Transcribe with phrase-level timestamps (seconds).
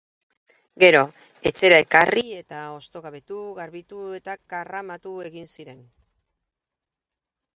[0.83, 1.01] Gero
[1.49, 5.81] etxera ekarri eta hostogabetu, garbitu eta karramatu egiten ziren.